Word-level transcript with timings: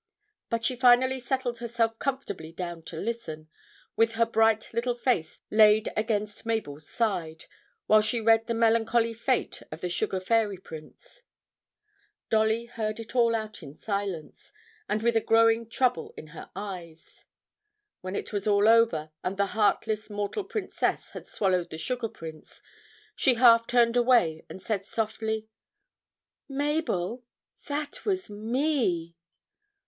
But 0.49 0.65
she 0.65 0.75
finally 0.75 1.19
settled 1.19 1.59
herself 1.59 1.99
comfortably 1.99 2.51
down 2.51 2.81
to 2.85 2.97
listen, 2.97 3.49
with 3.95 4.13
her 4.13 4.25
bright 4.25 4.73
little 4.73 4.95
face 4.95 5.41
laid 5.51 5.89
against 5.95 6.43
Mabel's 6.43 6.89
side, 6.89 7.45
while 7.85 8.01
she 8.01 8.19
read 8.19 8.47
the 8.47 8.55
melancholy 8.55 9.13
fate 9.13 9.61
of 9.71 9.79
the 9.81 9.89
sugar 9.89 10.19
fairy 10.19 10.57
prince. 10.57 11.21
Dolly 12.31 12.65
heard 12.65 12.99
it 12.99 13.15
all 13.15 13.35
out 13.35 13.61
in 13.61 13.75
silence, 13.75 14.51
and 14.89 15.03
with 15.03 15.15
a 15.15 15.21
growing 15.21 15.69
trouble 15.69 16.15
in 16.17 16.29
her 16.33 16.49
eyes. 16.55 17.25
When 17.99 18.15
it 18.15 18.33
was 18.33 18.47
all 18.47 18.67
over, 18.67 19.11
and 19.23 19.37
the 19.37 19.45
heartless 19.53 20.09
mortal 20.09 20.45
princess 20.45 21.11
had 21.11 21.27
swallowed 21.27 21.69
the 21.69 21.77
sugar 21.77 22.09
prince, 22.09 22.63
she 23.15 23.35
turned 23.35 23.95
half 23.95 24.01
away 24.01 24.43
and 24.49 24.63
said 24.63 24.83
softly, 24.87 25.47
'Mabel, 26.49 27.23
that 27.67 28.03
was 28.03 28.31
me.' 28.31 29.15